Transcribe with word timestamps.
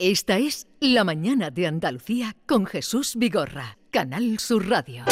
Esta 0.00 0.38
es 0.38 0.66
La 0.80 1.04
Mañana 1.04 1.50
de 1.50 1.66
Andalucía 1.66 2.34
con 2.46 2.64
Jesús 2.64 3.16
Vigorra, 3.16 3.76
Canal 3.90 4.38
Sur 4.38 4.66
Radio. 4.66 5.04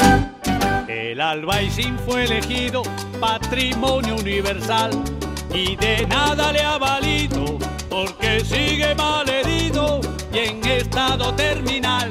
El 0.88 1.20
Albaicín 1.20 1.98
fue 2.06 2.24
elegido 2.24 2.82
patrimonio 3.20 4.16
universal 4.16 4.92
y 5.52 5.76
de 5.76 6.06
nada 6.06 6.54
le 6.54 6.62
ha 6.62 6.78
valido 6.78 7.58
porque 7.90 8.40
sigue 8.40 8.94
mal 8.94 9.28
herido 9.28 10.00
y 10.32 10.38
en 10.38 10.64
estado 10.64 11.34
terminal. 11.34 12.08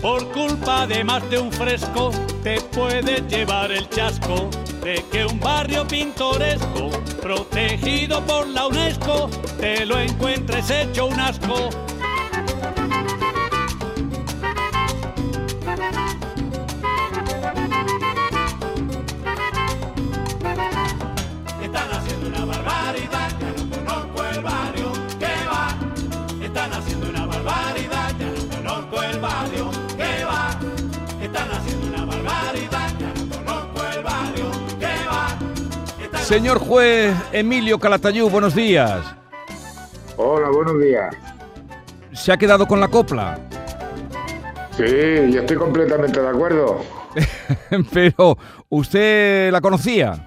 Por 0.00 0.30
culpa 0.30 0.86
de 0.86 1.02
más 1.02 1.28
de 1.28 1.38
un 1.38 1.50
fresco 1.50 2.12
te 2.44 2.60
puedes 2.60 3.26
llevar 3.26 3.72
el 3.72 3.88
chasco 3.90 4.48
de 4.84 5.04
que 5.10 5.24
un 5.24 5.40
barrio 5.40 5.86
pintoresco 5.88 6.90
protegido 7.20 8.24
por 8.24 8.46
la 8.46 8.68
UNESCO 8.68 9.28
te 9.60 9.84
lo 9.84 9.98
encuentres 9.98 10.70
hecho 10.70 11.06
un 11.06 11.18
asco. 11.18 11.70
Señor 36.28 36.58
juez 36.58 37.14
Emilio 37.32 37.78
Calatayud, 37.78 38.30
buenos 38.30 38.54
días. 38.54 39.00
Hola, 40.16 40.48
buenos 40.50 40.78
días. 40.78 41.14
¿Se 42.12 42.32
ha 42.32 42.36
quedado 42.36 42.66
con 42.66 42.80
la 42.80 42.88
copla? 42.88 43.38
Sí, 44.76 44.84
yo 45.32 45.40
estoy 45.40 45.56
completamente 45.56 46.20
de 46.20 46.28
acuerdo. 46.28 46.80
Pero, 47.92 48.36
¿usted 48.68 49.50
la 49.50 49.60
conocía? 49.62 50.26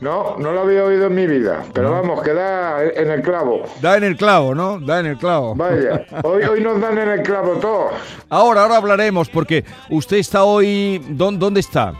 No, 0.00 0.36
no 0.38 0.52
lo 0.52 0.60
había 0.62 0.84
oído 0.84 1.06
en 1.06 1.14
mi 1.14 1.26
vida, 1.26 1.62
pero 1.74 1.90
vamos, 1.90 2.22
que 2.22 2.32
da 2.32 2.82
en 2.82 3.10
el 3.10 3.20
clavo. 3.20 3.64
Da 3.82 3.98
en 3.98 4.04
el 4.04 4.16
clavo, 4.16 4.54
¿no? 4.54 4.80
Da 4.80 5.00
en 5.00 5.04
el 5.04 5.18
clavo. 5.18 5.54
Vaya, 5.54 6.06
hoy, 6.24 6.42
hoy 6.44 6.62
nos 6.62 6.80
dan 6.80 6.96
en 6.96 7.08
el 7.10 7.22
clavo 7.22 7.52
todos. 7.56 7.92
Ahora, 8.30 8.62
ahora 8.62 8.76
hablaremos, 8.78 9.28
porque 9.28 9.62
usted 9.90 10.16
está 10.16 10.44
hoy... 10.44 11.04
¿Dó- 11.10 11.32
¿Dónde 11.32 11.60
está? 11.60 11.92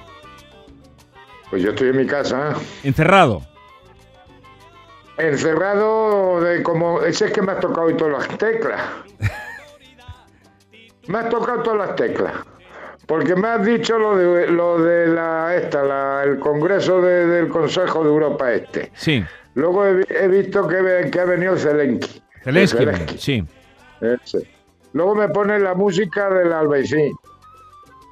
Pues 1.50 1.62
yo 1.62 1.70
estoy 1.70 1.88
en 1.88 1.96
mi 1.96 2.06
casa, 2.06 2.54
Encerrado. 2.84 3.42
encerrado 5.18 6.40
de 6.40 6.62
como... 6.62 7.02
Ese 7.02 7.26
es 7.26 7.32
que 7.32 7.42
me 7.42 7.52
has 7.52 7.60
tocado 7.60 7.88
hoy 7.88 7.94
todas 7.96 8.28
las 8.28 8.38
teclas. 8.38 8.80
Me 11.08 11.18
has 11.18 11.28
tocado 11.28 11.62
todas 11.62 11.88
las 11.88 11.96
teclas. 11.96 12.32
Porque 13.06 13.34
me 13.34 13.48
has 13.48 13.64
dicho 13.64 13.98
lo 13.98 14.16
de, 14.16 14.46
lo 14.46 14.78
de 14.80 15.08
la, 15.08 15.56
esta, 15.56 15.82
la- 15.82 16.22
el 16.24 16.38
Congreso 16.38 17.00
de- 17.02 17.26
del 17.26 17.48
Consejo 17.48 18.04
de 18.04 18.08
Europa 18.10 18.52
este. 18.52 18.92
Sí. 18.94 19.24
Luego 19.54 19.84
he, 19.84 19.94
vi- 19.94 20.04
he 20.08 20.28
visto 20.28 20.68
que, 20.68 21.08
que 21.10 21.20
ha 21.20 21.24
venido 21.24 21.56
Zelensky. 21.56 22.22
Zelensky, 22.44 22.78
Zelensky. 22.78 23.18
sí. 23.18 23.44
Ese. 24.00 24.48
Luego 24.92 25.16
me 25.16 25.28
pone 25.28 25.58
la 25.58 25.74
música 25.74 26.30
del 26.30 26.52
albaicín. 26.52 27.12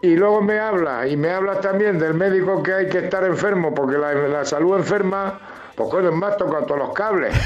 Y 0.00 0.14
luego 0.14 0.40
me 0.40 0.58
habla, 0.60 1.08
y 1.08 1.16
me 1.16 1.30
habla 1.30 1.60
también 1.60 1.98
del 1.98 2.14
médico 2.14 2.62
que 2.62 2.72
hay 2.72 2.88
que 2.88 2.98
estar 2.98 3.24
enfermo, 3.24 3.74
porque 3.74 3.98
la, 3.98 4.14
la 4.14 4.44
salud 4.44 4.76
enferma, 4.76 5.40
pues 5.74 5.90
coño, 5.90 6.12
me 6.12 6.26
has 6.26 6.36
tocado 6.36 6.64
todos 6.66 6.78
los 6.80 6.92
cables. 6.92 7.34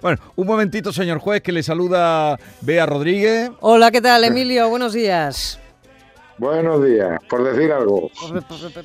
Bueno, 0.00 0.18
un 0.34 0.46
momentito, 0.46 0.92
señor 0.92 1.18
juez, 1.18 1.42
que 1.42 1.52
le 1.52 1.62
saluda 1.62 2.38
Bea 2.62 2.86
Rodríguez. 2.86 3.50
Hola, 3.60 3.90
¿qué 3.90 4.00
tal, 4.00 4.24
Emilio? 4.24 4.68
Buenos 4.68 4.92
días. 4.92 5.60
Buenos 6.38 6.84
días, 6.84 7.20
por 7.28 7.44
decir 7.44 7.70
algo. 7.72 8.10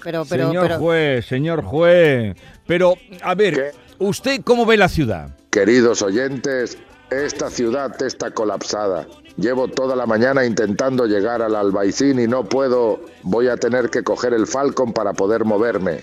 Pero, 0.03 0.24
pero, 0.25 0.25
señor 0.25 0.68
pero, 0.68 0.80
juez, 0.80 1.25
señor 1.25 1.63
juez. 1.63 2.38
Pero, 2.66 2.96
a 3.24 3.35
ver, 3.35 3.53
¿Qué? 3.56 3.72
¿usted 4.00 4.41
cómo 4.44 4.66
ve 4.66 4.78
la 4.78 4.88
ciudad? 4.88 5.30
Queridos 5.50 6.01
oyentes, 6.01 6.78
esta 7.09 7.50
ciudad 7.50 8.01
está 8.01 8.31
colapsada. 8.31 9.06
Llevo 9.38 9.68
toda 9.68 9.96
la 9.96 10.06
mañana 10.06 10.46
intentando 10.46 11.06
llegar 11.06 11.42
al 11.42 11.56
Albaicín 11.56 12.19
y 12.19 12.28
no 12.28 12.44
puedo. 12.44 13.00
Voy 13.24 13.47
a 13.47 13.58
tener 13.58 13.90
que 13.90 14.03
coger 14.03 14.34
el 14.34 14.46
Falcon 14.46 14.94
para 14.94 15.14
poder 15.14 15.46
moverme. 15.46 16.02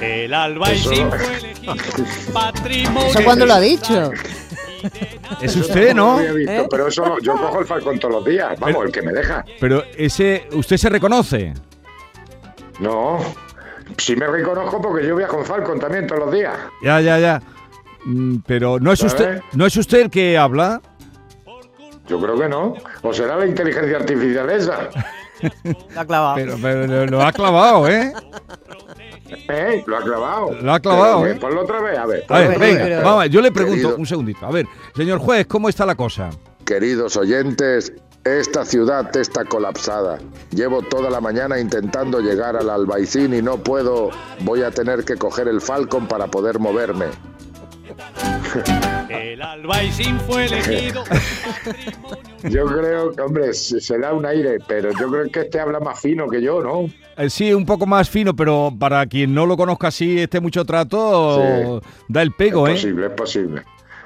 El 0.00 0.34
Albaicín 0.34 1.08
fue 1.10 1.36
elegido 1.38 1.74
patrimonio 2.32 3.08
¿Eso 3.08 3.24
cuándo 3.24 3.46
lo 3.46 3.54
ha 3.54 3.60
dicho? 3.60 4.12
Es 5.42 5.56
usted, 5.56 5.92
No 5.92 6.04
¿no? 6.04 6.12
lo 6.12 6.18
había 6.20 6.32
visto, 6.32 6.52
¿Eh? 6.52 6.66
pero 6.70 6.86
eso 6.86 7.04
lo- 7.04 7.18
yo 7.20 7.32
cojo 7.36 7.58
el 7.60 7.66
falcón 7.66 7.98
todos 7.98 8.14
los 8.14 8.24
días. 8.24 8.58
Vamos, 8.60 8.84
el 8.86 8.92
que 8.92 9.02
me 9.02 9.12
deja. 9.12 9.44
Pero 9.58 9.82
ese, 9.96 10.46
¿usted 10.52 10.76
se 10.76 10.88
reconoce? 10.88 11.52
No, 12.78 13.18
sí 13.96 14.14
me 14.14 14.28
reconozco 14.28 14.80
porque 14.80 15.04
yo 15.06 15.16
viajo 15.16 15.38
en 15.38 15.44
falcón 15.44 15.80
también 15.80 16.06
todos 16.06 16.26
los 16.26 16.32
días. 16.32 16.54
Ya, 16.82 17.00
ya, 17.00 17.18
ya. 17.18 17.42
Mm, 18.04 18.36
Pero 18.46 18.78
no 18.78 18.92
es 18.92 19.00
¿Sabes? 19.00 19.14
usted, 19.14 19.40
no 19.54 19.66
es 19.66 19.76
usted 19.76 20.00
el 20.02 20.10
que 20.10 20.38
habla. 20.38 20.80
Yo 22.06 22.20
creo 22.20 22.38
que 22.38 22.48
no. 22.48 22.74
O 23.02 23.12
será 23.12 23.36
la 23.36 23.46
inteligencia 23.46 23.96
artificial 23.96 24.48
esa. 24.50 24.88
Lo 25.94 26.00
ha 26.00 26.04
clavado. 26.04 26.34
Pero, 26.36 26.56
pero 26.60 26.86
lo, 26.86 27.06
lo 27.06 27.22
ha 27.22 27.32
clavado, 27.32 27.88
¿eh? 27.88 28.12
¿Eh? 29.48 29.84
Lo 29.86 29.96
ha 29.98 30.00
clavado. 30.02 30.52
Lo 30.60 30.72
ha 30.72 30.80
clavado, 30.80 31.22
Pero, 31.22 31.34
¿eh? 31.34 31.38
Ponlo 31.38 31.62
otra 31.62 31.80
vez, 31.80 31.98
a 31.98 32.06
ver. 32.06 32.24
A 32.28 32.38
ver, 32.40 32.58
venga, 32.58 32.84
pero- 32.84 33.02
vamos, 33.02 33.30
yo 33.30 33.40
le 33.40 33.52
pregunto 33.52 33.76
Querido- 33.90 33.96
un 33.98 34.06
segundito. 34.06 34.46
A 34.46 34.50
ver, 34.50 34.66
señor 34.96 35.18
juez, 35.18 35.46
¿cómo 35.46 35.68
está 35.68 35.84
la 35.86 35.94
cosa? 35.94 36.30
Queridos 36.64 37.16
oyentes, 37.16 37.92
esta 38.24 38.64
ciudad 38.64 39.14
está 39.16 39.44
colapsada. 39.44 40.18
Llevo 40.50 40.82
toda 40.82 41.08
la 41.10 41.20
mañana 41.20 41.58
intentando 41.60 42.20
llegar 42.20 42.56
al 42.56 42.68
Albaicín 42.70 43.32
y 43.34 43.42
no 43.42 43.58
puedo. 43.58 44.10
Voy 44.40 44.62
a 44.62 44.70
tener 44.70 45.04
que 45.04 45.16
coger 45.16 45.46
el 45.48 45.60
Falcon 45.60 46.08
para 46.08 46.26
poder 46.26 46.58
moverme. 46.58 47.06
El 49.08 49.42
Albaicín 49.42 50.18
fue 50.20 50.46
elegido 50.46 51.04
Yo 52.44 52.66
creo 52.66 53.12
que, 53.12 53.20
hombre, 53.22 53.52
se 53.52 53.98
da 53.98 54.12
un 54.12 54.24
aire, 54.26 54.58
pero 54.66 54.90
yo 54.92 55.10
creo 55.10 55.28
que 55.30 55.40
este 55.40 55.58
habla 55.60 55.80
más 55.80 56.00
fino 56.00 56.28
que 56.28 56.40
yo, 56.40 56.62
¿no? 56.62 56.88
Eh, 57.16 57.28
sí, 57.30 57.52
un 57.52 57.66
poco 57.66 57.84
más 57.86 58.08
fino, 58.08 58.34
pero 58.34 58.72
para 58.78 59.04
quien 59.06 59.34
no 59.34 59.44
lo 59.46 59.56
conozca 59.56 59.88
así, 59.88 60.20
este 60.20 60.40
mucho 60.40 60.64
trato, 60.64 61.80
da 62.08 62.22
el 62.22 62.32
pego, 62.32 62.68
es 62.68 62.84
¿eh? 62.84 62.88
posible, 62.88 63.06
es 63.06 63.12
posible. 63.12 63.62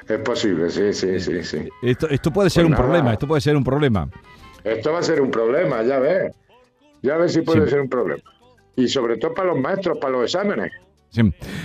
Es 0.09 0.19
posible, 0.19 0.71
sí, 0.71 0.93
sí, 0.93 1.21
sí, 1.21 1.45
sí. 1.45 1.69
Esto, 1.83 2.09
esto 2.09 2.33
puede 2.33 2.51
ser 2.51 2.63
Pues 2.63 2.67
un 2.67 2.73
nada. 2.73 2.83
problema, 2.85 3.13
esto 3.13 3.29
puede 3.29 3.41
ser 3.41 3.57
un 3.57 3.65
problema. 3.65 4.09
Esto 4.65 4.93
va 4.93 4.99
a 4.99 5.03
ser 5.03 5.21
un 5.21 5.31
problema, 5.31 5.83
ya 5.83 5.99
ves. 5.99 6.33
Ya 7.03 7.17
ves 7.17 7.33
si 7.35 7.43
puede 7.43 7.65
Sí. 7.65 7.71
ser 7.71 7.81
un 7.81 7.89
problema. 7.89 8.23
Y 8.77 8.89
sobre 8.89 9.17
todo 9.19 9.35
para 9.35 9.49
los 9.49 9.61
maestros, 9.61 9.99
para 9.99 10.13
los 10.15 10.25
exámenes. 10.25 10.73
Sí. 11.13 11.21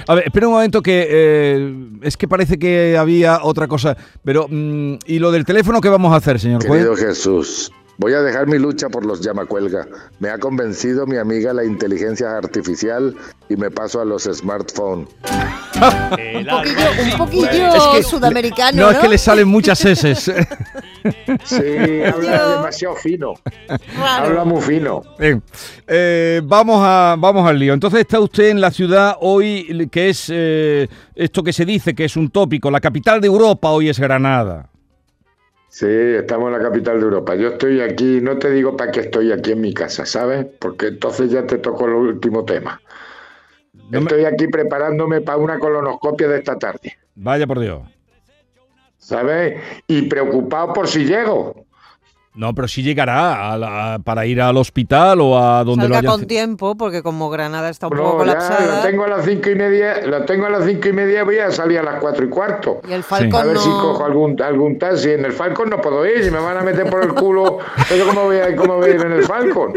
A 0.08 0.16
ver, 0.16 0.26
espera 0.26 0.48
un 0.48 0.54
momento 0.54 0.82
que 0.82 1.08
eh, 1.10 1.76
es 2.02 2.18
que 2.18 2.28
parece 2.28 2.60
que 2.60 2.98
había 2.98 3.44
otra 3.44 3.68
cosa, 3.68 3.96
pero 4.24 4.48
mm, 4.50 4.96
¿y 5.06 5.20
lo 5.20 5.32
del 5.32 5.46
teléfono 5.46 5.80
qué 5.80 5.88
vamos 5.88 6.12
a 6.14 6.18
hacer, 6.18 6.38
señor 6.38 6.66
juez? 6.68 6.84
Querido 6.84 6.96
Jesús, 6.98 7.72
voy 7.98 8.14
a 8.14 8.22
dejar 8.22 8.48
mi 8.48 8.58
lucha 8.60 8.90
por 8.90 9.06
los 9.06 9.22
llamacuelga. 9.22 9.88
Me 10.20 10.30
ha 10.30 10.38
convencido 10.38 11.06
mi 11.06 11.18
amiga 11.18 11.54
la 11.54 11.64
inteligencia 11.64 12.38
artificial 12.38 13.16
y 13.50 13.56
me 13.56 13.70
paso 13.72 14.02
a 14.02 14.06
los 14.06 14.24
smartphones. 14.24 15.08
Un 15.76 16.46
poquillo, 16.46 17.12
un 17.12 17.18
poquillo 17.18 17.76
Es 17.76 17.84
que- 17.96 18.04
sudamericano, 18.04 18.78
no, 18.78 18.84
¿no? 18.88 18.92
es 18.92 18.98
que 19.00 19.08
le 19.10 19.18
salen 19.18 19.48
muchas 19.48 19.84
S. 19.86 20.16
Sí, 21.46 21.56
habla 22.04 22.20
Dios. 22.20 22.56
demasiado 22.58 22.96
fino. 22.96 23.34
Raro. 23.98 24.26
Habla 24.28 24.44
muy 24.44 24.62
fino. 24.62 25.02
Bien, 25.18 25.42
eh, 25.88 26.42
vamos, 26.44 26.80
a, 26.84 27.16
vamos 27.18 27.48
al 27.48 27.58
lío. 27.58 27.74
Entonces 27.74 28.02
está 28.02 28.20
usted 28.20 28.50
en 28.50 28.60
la 28.60 28.72
ciudad 28.72 29.16
hoy, 29.22 29.88
que 29.90 30.10
es 30.10 30.26
eh, 30.34 30.90
esto 31.16 31.44
que 31.44 31.54
se 31.54 31.64
dice 31.64 31.96
que 31.96 32.04
es 32.06 32.18
un 32.18 32.30
tópico, 32.30 32.70
la 32.70 32.82
capital 32.82 33.22
de 33.22 33.28
Europa 33.28 33.70
hoy 33.70 33.88
es 33.88 34.00
Granada. 34.00 34.70
Sí, 35.70 35.86
estamos 35.88 36.48
en 36.48 36.54
la 36.54 36.64
capital 36.64 36.98
de 37.00 37.04
Europa. 37.06 37.36
Yo 37.36 37.50
estoy 37.50 37.82
aquí, 37.82 38.20
no 38.22 38.38
te 38.40 38.50
digo 38.52 38.76
para 38.78 38.92
qué 38.92 39.02
estoy 39.02 39.32
aquí 39.32 39.52
en 39.52 39.62
mi 39.62 39.74
casa, 39.74 40.06
¿sabes? 40.06 40.46
Porque 40.60 40.88
entonces 40.88 41.30
ya 41.30 41.46
te 41.46 41.58
tocó 41.58 41.86
el 41.86 41.94
último 41.94 42.46
tema. 42.46 42.82
No 43.92 44.00
me- 44.02 44.08
Estoy 44.08 44.26
aquí 44.26 44.48
preparándome 44.48 45.22
para 45.22 45.38
una 45.38 45.60
colonoscopia 45.60 46.28
de 46.30 46.38
esta 46.40 46.58
tarde, 46.58 46.98
Vaya 47.16 47.46
por 47.46 47.60
Dios. 47.60 47.82
¿sabes? 48.98 49.62
Y 49.88 50.04
preocupado 50.04 50.74
por 50.74 50.88
si 50.88 51.06
llego. 51.06 51.67
No, 52.38 52.54
pero 52.54 52.68
sí 52.68 52.84
llegará 52.84 53.52
a 53.52 53.58
la- 53.58 54.00
para 54.04 54.26
ir 54.28 54.40
al 54.40 54.56
hospital 54.58 55.20
o 55.22 55.38
a 55.40 55.64
donde 55.64 55.86
Salga 55.86 56.02
lo 56.04 56.08
hayan... 56.10 56.20
con 56.20 56.28
tiempo, 56.28 56.76
porque 56.78 57.02
como 57.02 57.32
Granada 57.32 57.68
está 57.70 57.88
un 57.88 57.98
No, 57.98 58.04
poco 58.04 58.26
ya, 58.26 58.34
colapsada. 58.34 58.76
lo 58.78 58.82
tengo 58.88 59.04
a 59.06 59.08
las 59.08 59.26
cinco 59.26 59.50
y 59.50 59.56
media, 59.56 60.06
lo 60.06 60.24
tengo 60.26 60.46
a 60.46 60.50
las 60.52 60.64
cinco 60.66 60.88
y 60.88 60.94
media, 60.94 61.24
voy 61.24 61.40
a 61.40 61.50
salir 61.50 61.80
a 61.80 61.84
las 61.84 62.00
cuatro 62.00 62.24
y 62.24 62.30
cuarto. 62.30 62.80
Y 62.88 62.94
el 62.94 63.00
A 63.02 63.04
Falcon 63.04 63.44
ver 63.44 63.54
no... 63.56 63.60
si 63.60 63.70
cojo 63.70 64.06
algún, 64.06 64.40
algún 64.42 64.78
taxi. 64.78 65.10
En 65.12 65.26
el 65.26 65.34
Falcon 65.34 65.70
no 65.72 65.82
puedo 65.82 66.06
ir, 66.06 66.24
si 66.24 66.30
me 66.30 66.40
van 66.40 66.58
a 66.58 66.62
meter 66.62 66.88
por 66.90 67.04
el 67.04 67.14
culo, 67.16 67.58
¿pero 67.90 68.06
¿cómo 68.06 68.26
voy 68.26 68.38
a, 68.38 68.56
cómo 68.56 68.76
voy 68.76 68.92
a 68.92 68.94
ir 68.94 69.02
en 69.02 69.12
el 69.14 69.24
Falcon? 69.24 69.74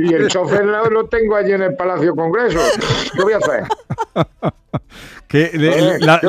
Y 0.00 0.14
el 0.14 0.28
chofer 0.28 0.64
lo, 0.64 0.88
lo 0.88 1.06
tengo 1.08 1.34
allí 1.34 1.50
en 1.52 1.62
el 1.62 1.74
Palacio 1.74 2.14
Congreso. 2.14 2.60
¿Qué 3.12 3.22
voy 3.22 3.32
a 3.32 3.38
hacer? 3.38 3.64
Que 5.28 5.50
la, 6.00 6.18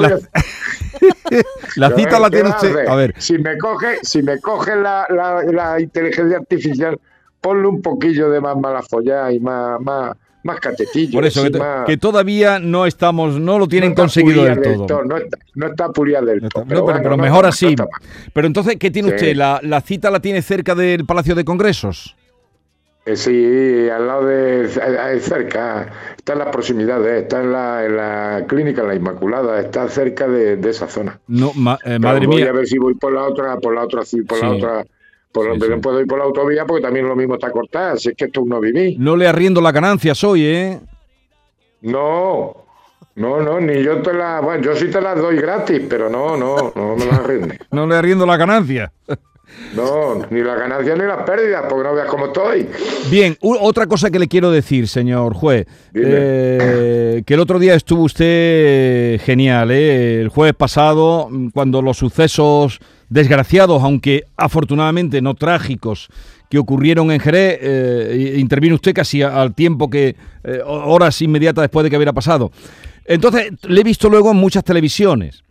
cita 1.96 2.10
¿Qué 2.10 2.20
la 2.20 2.30
tiene 2.30 2.50
usted... 2.50 2.88
A 2.88 2.96
ver, 2.96 3.14
Si 3.18 3.38
me 3.38 3.58
coge, 3.58 3.98
si 4.02 4.24
me 4.24 4.40
coge 4.40 4.76
la, 4.76 5.06
la, 5.10 5.44
la 5.44 5.80
inteligencia 5.80 6.38
artificial, 6.38 7.00
ponle 7.42 7.68
un 7.68 7.82
poquillo 7.82 8.30
de 8.30 8.42
más 8.42 8.58
mala 8.58 8.82
follada 8.82 9.32
y 9.32 9.40
más, 9.40 9.80
más, 9.82 10.16
más 10.44 10.60
catetillo. 10.60 11.14
por 11.14 11.26
eso, 11.26 11.44
que, 11.44 11.52
to- 11.52 11.60
más- 11.60 11.86
que 11.86 11.98
todavía 11.98 12.60
no 12.60 12.86
estamos, 12.86 13.40
no 13.40 13.60
lo 13.60 13.68
tienen 13.68 13.90
no 13.92 13.96
conseguido 13.96 14.44
del 14.44 14.62
todo. 14.62 15.04
No 15.04 15.18
está, 15.18 15.38
no 15.56 15.68
está 15.68 15.90
pulida 15.90 16.22
del 16.22 16.42
No 16.42 16.48
está- 16.48 16.60
todo. 16.62 16.66
pero, 16.68 16.84
bueno, 16.84 17.00
pero 17.04 17.18
no 17.18 17.24
mejor 17.24 17.46
así. 17.46 17.76
Pero 18.34 18.48
entonces, 18.48 18.78
¿qué 18.80 18.90
tiene 18.92 19.10
Sí. 19.10 19.16
usted? 19.16 19.36
¿La, 19.36 19.60
la 19.64 19.82
cita 19.82 20.10
la 20.10 20.20
tiene 20.20 20.42
cerca 20.42 20.74
del 20.76 21.06
Palacio 21.06 21.36
de 21.36 21.46
Congresos? 21.46 22.16
Eh, 23.08 23.16
Sí, 23.16 23.90
al 23.90 24.06
lado 24.06 24.26
de 24.26 24.66
eh, 24.66 25.20
cerca, 25.22 25.88
está 26.18 26.34
en 26.34 26.40
las 26.40 26.50
proximidades, 26.50 27.24
está 27.24 27.42
en 27.42 27.52
la, 27.54 27.86
en 27.86 27.96
la 27.96 28.46
clínica 28.48 28.84
La 28.84 28.96
Inmaculada, 28.96 29.60
está 29.62 29.88
cerca 29.88 30.28
de, 30.28 30.58
de 30.58 30.70
esa 30.70 30.88
zona. 30.90 31.20
No, 31.28 31.54
ma- 31.56 31.80
eh, 31.86 31.98
madre 32.00 32.28
voy 32.28 32.42
mía. 32.42 32.50
a 32.50 32.54
ver 32.54 32.68
si 32.68 32.78
voy 32.78 32.96
por 32.96 33.14
la 33.14 33.24
otra, 33.24 33.58
por 33.58 33.74
la 33.74 33.84
otra, 33.84 34.04
sí, 34.04 34.24
por 34.24 34.40
la 34.40 34.52
otra, 34.52 34.86
por 35.32 35.46
Sí, 35.54 35.62
sí. 35.62 35.70
no 35.70 35.80
puedo 35.82 36.02
ir 36.02 36.08
por 36.08 36.20
la 36.20 36.26
autovía 36.26 36.66
porque 36.66 36.82
también 36.84 37.08
lo 37.08 37.16
mismo 37.16 37.36
está 37.36 37.50
cortada, 37.52 37.96
si 37.96 38.10
es 38.10 38.16
que 38.16 38.26
esto 38.26 38.44
no 38.46 38.60
viví. 38.60 38.98
No 39.00 39.16
le 39.16 39.26
arriendo 39.28 39.62
la 39.62 39.72
ganancia 39.72 40.12
hoy, 40.26 40.46
¿eh? 40.46 40.80
No, 41.82 42.66
no, 43.16 43.40
no, 43.42 43.60
ni 43.62 43.84
yo 43.84 44.02
te 44.02 44.14
la, 44.14 44.42
bueno, 44.42 44.64
yo 44.64 44.76
sí 44.76 44.90
te 44.90 45.00
las 45.00 45.18
doy 45.18 45.38
gratis, 45.38 45.82
pero 45.90 46.10
no, 46.10 46.36
no, 46.36 46.74
no 46.76 46.96
me 46.98 47.06
las 47.06 47.26
rinde. 47.26 47.58
No 47.72 47.88
le 47.88 47.96
arriendo 47.96 48.26
la 48.26 48.36
ganancia. 48.38 48.92
No, 49.76 50.26
ni 50.30 50.42
las 50.42 50.60
ganancias 50.60 50.98
ni 50.98 51.06
las 51.06 51.24
pérdidas, 51.24 51.66
porque 51.70 51.88
no 51.88 51.96
veas 51.96 52.08
cómo 52.08 52.28
estoy. 52.28 52.68
Bien, 53.10 53.38
otra 53.42 53.88
cosa 53.88 54.10
que 54.10 54.20
le 54.20 54.28
quiero 54.28 54.52
decir, 54.52 54.88
señor 54.88 55.34
juez. 55.34 55.68
Eh, 55.94 57.24
que 57.26 57.34
el 57.34 57.40
otro 57.40 57.60
día 57.60 57.74
estuvo 57.74 58.04
usted 58.04 59.20
genial, 59.22 59.72
¿eh? 59.72 60.22
El 60.22 60.30
jueves 60.30 60.56
pasado, 60.56 61.30
cuando 61.54 61.82
los 61.82 61.98
sucesos 61.98 62.80
desgraciados, 63.10 63.82
aunque 63.84 64.24
afortunadamente 64.36 65.22
no 65.22 65.34
trágicos, 65.34 66.10
que 66.50 66.58
ocurrieron 66.58 67.12
en 67.12 67.20
Jerez, 67.20 67.60
eh, 67.62 68.36
intervino 68.38 68.76
usted 68.76 68.94
casi 68.94 69.22
al 69.22 69.54
tiempo 69.54 69.90
que, 69.90 70.16
eh, 70.44 70.62
horas 70.66 71.22
inmediatas 71.22 71.64
después 71.64 71.84
de 71.84 71.90
que 71.90 71.98
hubiera 71.98 72.14
pasado. 72.14 72.52
Entonces, 73.06 73.52
le 73.64 73.82
he 73.82 73.84
visto 73.84 74.10
luego 74.10 74.32
en 74.32 74.38
muchas 74.38 74.64
televisiones. 74.64 75.44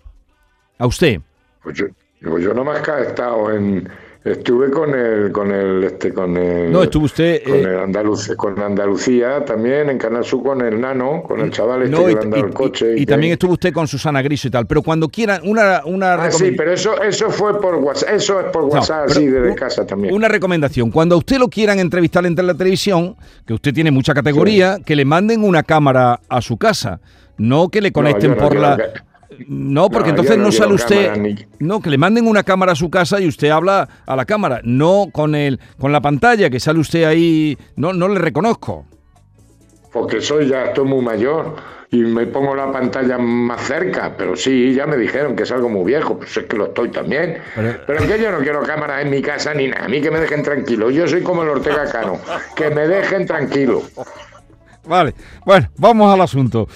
A 0.79 0.87
usted. 0.87 1.21
Pues 1.63 1.79
yo, 1.79 1.87
pues 2.23 2.43
yo 2.45 2.55
nomás 2.55 2.81
que 2.81 2.91
he 2.91 3.03
estado 3.03 3.53
en, 3.53 3.89
estuve 4.25 4.71
con 4.71 4.93
el, 4.95 5.31
con 5.31 5.53
el, 5.53 5.85
este, 5.85 6.13
con 6.13 6.37
el, 6.37 6.73
No, 6.73 6.83
estuvo 6.83 7.05
usted... 7.05 7.43
con 7.45 7.55
eh, 7.55 7.61
el 7.63 7.77
Andaluz- 7.79 8.35
con 8.35 8.59
Andalucía 8.61 9.45
también 9.45 9.89
en 9.91 9.99
Canal 9.99 10.25
Sur 10.25 10.43
con 10.43 10.61
el 10.63 10.81
Nano, 10.81 11.23
con 11.23 11.41
el 11.41 11.51
chaval 11.53 11.83
este 11.83 11.95
no, 11.95 12.09
y, 12.09 12.41
el 12.41 12.53
coche. 12.53 12.95
y- 12.97 13.07
también 13.07 13.35
estuvo 13.35 13.53
usted 13.53 13.73
con 13.73 13.87
Susana 13.87 14.23
Griso 14.23 14.49
y 14.49 14.51
tal. 14.51 14.67
Pero 14.67 14.83
cuando 14.83 15.09
quieran, 15.09 15.41
una, 15.45 15.83
una 15.85 16.15
Ah, 16.15 16.31
sí, 16.33 16.53
pero 16.57 16.73
eso, 16.73 17.01
eso 17.03 17.31
fue 17.31 17.61
por 17.61 17.77
WhatsApp, 17.77 18.09
eso 18.15 18.41
es 18.41 18.47
por 18.47 18.63
No, 18.63 18.69
WhatsApp, 18.69 19.05
pero 19.09 19.21
sí, 19.21 19.27
desde 19.27 19.51
un- 19.51 19.55
casa 19.55 19.87
también. 19.87 20.13
Una 20.15 20.27
recomendación. 20.29 20.91
Cuando 20.91 21.15
a 21.15 21.19
usted 21.19 21.39
lo 21.39 21.49
quieran 21.49 21.79
entrevistar 21.79 22.27
en 22.27 22.35
la 22.35 22.55
televisión, 22.55 23.15
que 23.47 23.55
usted 23.55 23.73
tiene 23.73 23.91
mucha 23.93 24.13
categoría, 24.15 24.79
que 24.85 24.97
le 24.97 25.05
manden 25.05 25.45
una 25.45 25.63
cámara 25.63 26.19
a 26.29 26.41
su 26.43 26.57
casa. 26.57 26.99
No 27.39 27.69
que 27.69 27.81
le 27.83 27.93
conecten 27.93 28.31
no 28.31 28.37
por 28.39 28.57
la... 28.57 28.79
No, 29.49 29.89
porque 29.91 30.09
No, 30.13 30.17
entonces 30.19 30.39
no 30.39 30.53
sale 30.53 30.75
usted... 30.75 31.07
cámara 31.07 31.17
ni- 31.23 31.47
No, 31.59 31.81
que 31.81 31.91
le 31.91 31.99
manden 31.99 32.27
una 32.27 32.43
cámara 32.45 32.73
a 32.73 32.77
su 32.77 32.91
casa 32.91 33.21
y 33.21 33.27
usted 33.29 33.49
habla 33.51 33.89
a 34.07 34.17
la 34.17 34.25
cámara. 34.25 34.61
No 34.63 35.07
con 35.13 35.35
el 35.35 35.61
con 35.79 35.93
la 35.93 36.01
pantalla, 36.01 36.49
que 36.51 36.61
sale 36.61 36.79
usted 36.79 37.05
ahí... 37.05 37.57
No, 37.77 37.93
no 37.93 38.09
le 38.09 38.19
reconozco. 38.21 38.87
Porque 39.93 40.21
soy 40.21 40.49
ya, 40.49 40.67
estoy 40.67 40.85
muy 40.87 41.03
mayor 41.05 41.57
y 41.91 41.99
me 41.99 42.27
pongo 42.27 42.55
la 42.55 42.71
pantalla 42.71 43.17
más 43.17 43.63
cerca, 43.63 44.15
pero 44.19 44.37
sí, 44.37 44.75
ya 44.75 44.87
me 44.87 44.97
dijeron 44.97 45.35
que 45.37 45.45
es 45.45 45.53
algo 45.53 45.69
muy 45.69 45.85
viejo, 45.85 46.19
pues 46.19 46.37
es 46.37 46.45
que 46.45 46.57
lo 46.57 46.67
estoy 46.67 46.91
también. 46.91 47.39
Pero- 47.55 47.79
Pero, 47.87 47.99
es 48.01 48.07
que 48.11 48.23
yo 48.23 48.33
no 48.33 48.39
quiero 48.41 48.63
cámaras 48.63 49.03
en 49.05 49.11
mi 49.11 49.23
casa 49.23 49.55
ni 49.55 49.69
nada, 49.69 49.85
a 49.87 49.89
mí 49.89 50.01
que 50.01 50.11
me 50.11 50.21
dejen 50.21 50.43
tranquilo, 50.43 50.91
yo 50.91 51.07
soy 51.07 51.23
como 51.23 51.43
el 51.45 51.49
Ortega 51.49 51.91
Cano, 51.91 52.19
que 52.55 52.71
me 52.71 52.87
dejen 52.89 53.27
tranquilo. 53.27 53.83
Vale. 54.85 55.15
Bueno, 55.47 55.71
vamos 55.79 56.13
al 56.13 56.21
asunto. 56.21 56.69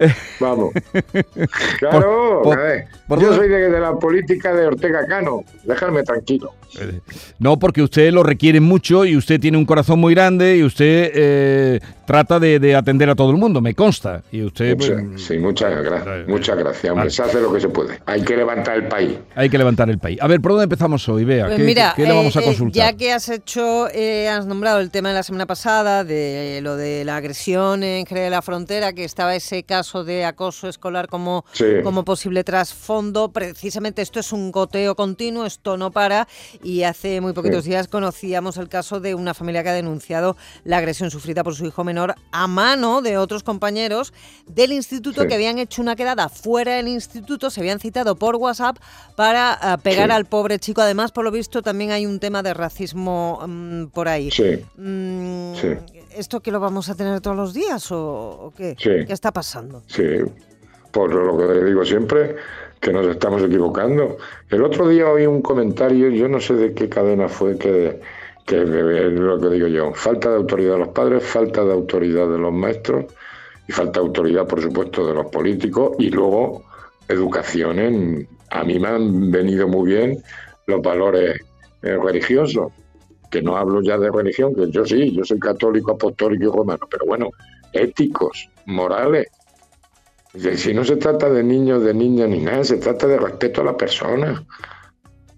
Eh, 0.00 0.08
Vamos. 0.40 0.72
Claro, 1.78 2.40
por- 2.42 2.58
a 2.58 2.62
ver, 2.62 2.84
por 3.06 3.20
yo 3.20 3.34
soy 3.34 3.48
de, 3.48 3.70
de 3.70 3.80
la 3.80 3.94
política 3.94 4.52
de 4.54 4.66
Ortega 4.66 5.06
Cano, 5.06 5.44
déjame 5.64 6.02
tranquilo. 6.02 6.52
No, 7.38 7.56
porque 7.58 7.82
usted 7.82 8.10
lo 8.12 8.24
requiere 8.24 8.58
mucho 8.58 9.04
y 9.04 9.16
usted 9.16 9.38
tiene 9.38 9.56
un 9.58 9.64
corazón 9.64 10.00
muy 10.00 10.12
grande 10.14 10.56
y 10.56 10.64
usted 10.64 11.12
eh, 11.14 11.80
trata 12.04 12.40
de, 12.40 12.58
de 12.58 12.74
atender 12.74 13.08
a 13.10 13.14
todo 13.14 13.30
el 13.30 13.36
mundo, 13.36 13.60
me 13.60 13.74
consta. 13.74 14.22
Y 14.32 14.42
usted 14.42 14.76
pues, 14.76 14.92
sí, 15.22 15.38
muchas 15.38 15.70
gracias, 15.84 16.26
muchas 16.26 16.56
gracias, 16.58 16.84
hombre, 16.90 17.02
Vale. 17.04 17.10
se 17.10 17.22
hace 17.22 17.40
lo 17.40 17.52
que 17.52 17.60
se 17.60 17.68
puede. 17.68 18.00
Hay 18.06 18.22
que 18.22 18.36
levantar 18.36 18.76
el 18.78 18.88
país. 18.88 19.18
hay 19.36 19.48
que 19.48 19.58
levantar 19.58 19.88
el 19.90 19.98
país. 19.98 20.18
A 20.20 20.26
ver, 20.26 20.40
¿por 20.40 20.50
dónde 20.52 20.64
empezamos 20.64 21.08
hoy? 21.08 21.24
Vea, 21.24 21.46
Pues 21.46 21.58
¿qué, 21.58 21.62
mira, 21.64 21.92
qué 21.94 22.02
le 22.06 22.12
vamos 22.12 22.34
a 22.36 22.40
eh, 22.40 22.42
eh, 22.42 22.46
consultar? 22.46 22.90
ya 22.92 22.96
que 22.96 23.12
has 23.12 23.28
hecho, 23.28 23.88
eh, 23.90 24.28
has 24.28 24.46
nombrado 24.46 24.80
el 24.80 24.90
tema 24.90 25.10
de 25.10 25.14
la 25.14 25.22
semana 25.22 25.46
pasada, 25.46 26.02
de 26.02 26.58
lo 26.62 26.76
de 26.76 27.04
la 27.04 27.16
agresión 27.18 27.84
en 27.84 28.04
De 28.14 28.30
la 28.30 28.42
Frontera, 28.42 28.92
que 28.92 29.04
estaba 29.04 29.34
ese 29.34 29.64
caso 29.64 30.04
de 30.04 30.24
acoso 30.24 30.68
escolar 30.68 31.08
como, 31.08 31.44
Sí. 31.52 31.64
como 31.82 32.04
posible 32.04 32.44
trasfondo. 32.44 33.30
Precisamente 33.32 34.00
esto 34.02 34.20
es 34.20 34.32
un 34.32 34.52
goteo 34.52 34.94
continuo, 34.94 35.44
esto 35.46 35.76
no 35.76 35.90
para. 35.90 36.28
Y 36.62 36.84
hace 36.84 37.20
muy 37.20 37.32
poquitos 37.32 37.64
Sí. 37.64 37.70
días 37.70 37.88
conocíamos 37.88 38.56
el 38.56 38.68
caso 38.68 39.00
de 39.00 39.14
una 39.14 39.34
familia 39.34 39.62
que 39.62 39.70
ha 39.70 39.74
denunciado 39.74 40.36
la 40.64 40.78
agresión 40.78 41.10
sufrida 41.10 41.42
por 41.44 41.54
su 41.54 41.66
hijo 41.66 41.82
menor 41.84 42.14
a 42.32 42.46
mano 42.46 43.02
de 43.02 43.18
otros 43.18 43.42
compañeros 43.42 44.12
del 44.46 44.72
instituto 44.72 45.22
Sí. 45.22 45.28
que 45.28 45.34
habían 45.34 45.58
hecho 45.58 45.82
una 45.82 45.96
quedada 45.96 46.28
fuera 46.28 46.76
del 46.76 46.88
instituto, 46.88 47.50
se 47.50 47.60
habían 47.60 47.80
citado 47.80 48.14
por 48.16 48.36
WhatsApp 48.36 48.76
para 49.16 49.52
ah, 49.60 49.76
pegar 49.78 50.10
al 50.12 50.24
pobre 50.24 50.58
chico. 50.58 50.80
Además, 50.82 51.10
por 51.12 51.24
lo 51.24 51.30
visto, 51.30 51.62
también 51.62 51.90
hay 51.90 52.06
un 52.06 52.20
tema 52.20 52.42
de 52.42 52.54
racismo 52.54 53.40
mm, 53.46 53.86
por 53.86 54.08
ahí. 54.08 54.30
Mm. 54.76 55.54
¿Esto 56.16 56.40
que 56.40 56.52
lo 56.52 56.60
vamos 56.60 56.88
a 56.88 56.94
tener 56.94 57.20
todos 57.20 57.36
los 57.36 57.52
días 57.54 57.90
o, 57.90 58.03
o 58.06 58.52
qué? 58.56 58.74
Sí. 58.78 59.04
¿Qué 59.06 59.12
está 59.12 59.32
pasando? 59.32 59.82
Sí, 59.86 60.18
por 60.92 61.12
lo 61.12 61.36
que 61.36 61.64
digo 61.64 61.84
siempre, 61.84 62.36
que 62.80 62.92
nos 62.92 63.06
estamos 63.06 63.42
equivocando. 63.42 64.18
El 64.50 64.62
otro 64.62 64.88
día 64.88 65.08
oí 65.08 65.26
un 65.26 65.42
comentario, 65.42 66.10
yo 66.10 66.28
no 66.28 66.40
sé 66.40 66.54
de 66.54 66.74
qué 66.74 66.88
cadena 66.88 67.28
fue, 67.28 67.56
que, 67.56 68.00
que 68.46 68.62
es 68.62 68.68
lo 68.68 69.40
que 69.40 69.48
digo 69.48 69.66
yo, 69.66 69.92
falta 69.94 70.30
de 70.30 70.36
autoridad 70.36 70.74
de 70.74 70.78
los 70.80 70.88
padres, 70.88 71.24
falta 71.24 71.64
de 71.64 71.72
autoridad 71.72 72.28
de 72.28 72.38
los 72.38 72.52
maestros 72.52 73.06
y 73.66 73.72
falta 73.72 74.00
de 74.00 74.06
autoridad, 74.06 74.46
por 74.46 74.60
supuesto, 74.60 75.06
de 75.06 75.14
los 75.14 75.26
políticos 75.26 75.96
y 75.98 76.10
luego 76.10 76.62
educación. 77.08 77.78
En, 77.78 78.28
a 78.50 78.64
mí 78.64 78.78
me 78.78 78.88
han 78.88 79.30
venido 79.30 79.66
muy 79.66 79.88
bien 79.88 80.22
los 80.66 80.82
valores 80.82 81.40
eh, 81.82 81.96
religiosos, 81.96 82.72
que 83.30 83.42
no 83.42 83.56
hablo 83.56 83.82
ya 83.82 83.98
de 83.98 84.10
religión, 84.10 84.54
que 84.54 84.70
yo 84.70 84.84
sí, 84.84 85.10
yo 85.12 85.24
soy 85.24 85.38
católico, 85.38 85.92
apostólico 85.92 86.44
y 86.44 86.56
romano, 86.56 86.86
pero 86.90 87.04
bueno, 87.06 87.30
éticos, 87.74 88.48
morales. 88.66 89.28
Dice, 90.32 90.56
Si 90.56 90.74
no 90.74 90.84
se 90.84 90.96
trata 90.96 91.30
de 91.30 91.42
niños, 91.42 91.82
de 91.84 91.94
niñas 91.94 92.28
ni 92.28 92.40
nada, 92.40 92.64
se 92.64 92.76
trata 92.78 93.06
de 93.06 93.18
respeto 93.18 93.60
a 93.60 93.64
la 93.64 93.76
persona. 93.76 94.44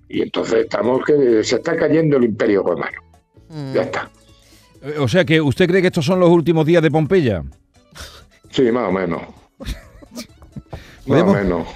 Y 0.08 0.22
entonces 0.22 0.64
estamos 0.64 1.04
que 1.04 1.42
se 1.42 1.56
está 1.56 1.76
cayendo 1.76 2.16
el 2.16 2.24
imperio 2.24 2.62
romano. 2.62 2.98
Mm. 3.48 3.72
Ya 3.74 3.82
está. 3.82 4.10
Eh, 4.82 4.96
O 4.98 5.08
sea 5.08 5.24
que 5.24 5.40
usted 5.40 5.66
cree 5.68 5.80
que 5.80 5.88
estos 5.88 6.04
son 6.04 6.20
los 6.20 6.30
últimos 6.30 6.64
días 6.64 6.82
de 6.82 6.90
Pompeya. 6.90 7.42
Sí, 8.50 8.70
más 8.70 8.88
o 8.88 8.92
menos. 8.92 9.22
Más 11.06 11.22
o 11.22 11.26
menos. 11.34 11.68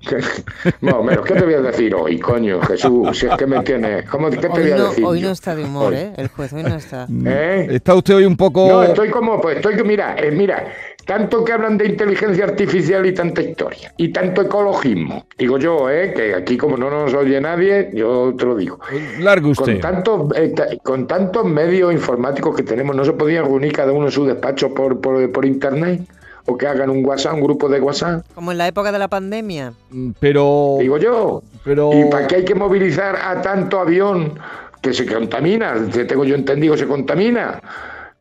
Más 0.80 0.94
o 0.94 1.02
menos. 1.02 1.24
¿Qué 1.24 1.34
te 1.34 1.44
voy 1.44 1.54
a 1.54 1.60
decir 1.60 1.94
hoy, 1.94 2.18
coño, 2.18 2.60
Jesús? 2.62 3.18
Si 3.18 3.26
es 3.26 3.36
que 3.36 3.46
me 3.46 3.60
tienes. 3.62 4.08
¿Cómo, 4.08 4.30
¿Qué 4.30 4.36
te 4.36 4.48
Hoy 4.48 4.62
voy 4.62 4.70
a 4.72 4.76
no, 4.76 4.88
decir? 4.88 5.04
hoy 5.04 5.20
yo? 5.20 5.26
no 5.28 5.32
está 5.32 5.54
de 5.56 5.64
humor, 5.64 5.92
Hoy. 5.92 5.98
¿eh? 5.98 6.12
El 6.16 6.28
juez 6.28 6.52
hoy 6.52 6.62
no 6.62 6.76
está. 6.76 7.06
¿Eh? 7.26 7.66
Está 7.70 7.94
usted 7.94 8.14
hoy 8.14 8.24
un 8.24 8.36
poco... 8.36 8.66
No, 8.68 8.82
estoy 8.82 9.10
como, 9.10 9.40
pues 9.40 9.56
estoy 9.56 9.76
que, 9.76 9.84
mira, 9.84 10.14
eh, 10.18 10.30
mira, 10.30 10.64
tanto 11.04 11.44
que 11.44 11.52
hablan 11.52 11.78
de 11.78 11.86
inteligencia 11.86 12.44
artificial 12.44 13.04
y 13.06 13.12
tanta 13.14 13.40
historia, 13.42 13.92
y 13.96 14.12
tanto 14.12 14.42
ecologismo. 14.42 15.26
Digo 15.38 15.58
yo, 15.58 15.88
eh, 15.90 16.12
que 16.14 16.34
aquí 16.34 16.56
como 16.56 16.76
no 16.76 16.90
nos 16.90 17.14
oye 17.14 17.40
nadie, 17.40 17.90
yo 17.94 18.34
te 18.38 18.44
lo 18.44 18.54
digo. 18.56 18.78
Largo 19.18 19.52
Con 19.54 19.70
usted. 19.70 19.80
tantos, 19.80 20.30
eh, 20.36 20.54
con 20.82 21.06
tantos 21.06 21.44
medios 21.46 21.92
informáticos 21.92 22.54
que 22.54 22.62
tenemos, 22.62 22.94
¿no 22.94 23.04
se 23.04 23.12
podía 23.14 23.42
reunir 23.42 23.72
cada 23.72 23.92
uno 23.92 24.06
en 24.06 24.12
su 24.12 24.24
despacho 24.26 24.72
por, 24.74 25.00
por, 25.00 25.32
por 25.32 25.44
internet? 25.44 26.02
O 26.46 26.56
que 26.56 26.66
hagan 26.66 26.90
un 26.90 27.04
WhatsApp, 27.04 27.34
un 27.34 27.42
grupo 27.42 27.68
de 27.68 27.80
WhatsApp. 27.80 28.24
Como 28.34 28.52
en 28.52 28.58
la 28.58 28.66
época 28.66 28.92
de 28.92 28.98
la 28.98 29.08
pandemia. 29.08 29.72
Mm, 29.90 30.10
Pero... 30.18 30.76
Digo 30.80 30.98
yo. 30.98 31.42
Pero... 31.64 31.90
¿Y 31.92 32.10
para 32.10 32.26
qué 32.26 32.36
hay 32.36 32.44
que 32.44 32.54
movilizar 32.54 33.16
a 33.16 33.40
tanto 33.42 33.80
avión 33.80 34.38
que 34.80 34.92
se 34.92 35.06
contamina? 35.06 35.74
Que 35.92 36.04
tengo 36.04 36.24
yo 36.24 36.34
entendido, 36.34 36.76
se 36.76 36.86
contamina. 36.86 37.60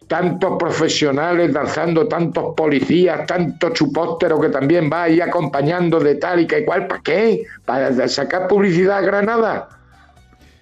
Tantos 0.07 0.57
profesionales 0.57 1.53
danzando, 1.53 2.07
tantos 2.07 2.55
policías, 2.55 3.25
tantos 3.25 3.73
chupósteros 3.73 4.39
que 4.39 4.49
también 4.49 4.89
va 4.91 5.03
ahí 5.03 5.19
acompañando 5.19 5.99
de 5.99 6.15
tal 6.15 6.39
y 6.41 6.47
que 6.47 6.63
cual. 6.63 6.87
¿Para 6.87 7.01
qué? 7.01 7.43
¿Para 7.65 8.07
sacar 8.07 8.47
publicidad 8.47 8.99
a 8.99 9.01
Granada? 9.01 9.76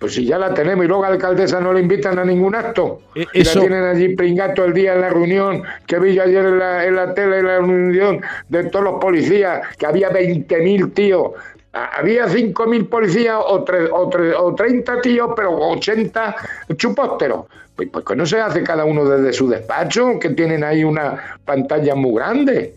Pues 0.05 0.13
si 0.15 0.25
ya 0.25 0.37
la 0.37 0.53
tenemos 0.53 0.85
y 0.85 0.87
luego 0.87 1.03
a 1.03 1.07
la 1.09 1.15
alcaldesa 1.15 1.59
no 1.59 1.73
le 1.73 1.79
invitan 1.81 2.19
a 2.19 2.23
ningún 2.25 2.53
acto. 2.55 3.01
Eh, 3.15 3.25
Y 3.33 3.41
eso- 3.41 3.55
la 3.59 3.67
tienen 3.67 3.83
allí 3.85 4.15
pringato 4.15 4.63
el 4.63 4.73
día 4.73 4.93
en 4.93 5.01
la 5.01 5.09
reunión, 5.09 5.63
que 5.87 5.97
vi 5.99 6.13
yo 6.13 6.21
ayer 6.23 6.45
en 6.45 6.59
la, 6.59 6.85
en 6.85 6.95
la 6.95 7.13
tele, 7.13 7.39
en 7.39 7.45
la 7.47 7.57
reunión 7.57 8.21
de 8.49 8.65
todos 8.65 8.85
los 8.85 8.95
policías, 9.01 9.61
que 9.77 9.85
había 9.87 10.09
20.000 10.11 10.91
tíos. 10.93 11.31
Había 11.73 12.27
5.000 12.27 12.87
policías 12.87 13.35
o, 13.47 13.65
tre- 13.65 13.89
o, 13.91 14.09
tre- 14.09 14.35
o 14.37 14.53
30 14.55 15.01
tíos, 15.01 15.31
pero 15.35 15.57
80 15.57 16.35
chupósteros. 16.77 17.45
Pues, 17.75 17.89
pues 17.91 18.05
que 18.05 18.15
no 18.15 18.25
se 18.25 18.39
hace 18.39 18.63
cada 18.63 18.85
uno 18.85 19.03
desde 19.03 19.33
su 19.33 19.49
despacho, 19.49 20.19
que 20.19 20.29
tienen 20.29 20.63
ahí 20.63 20.83
una 20.83 21.37
pantalla 21.43 21.93
muy 21.95 22.13
grande. 22.13 22.75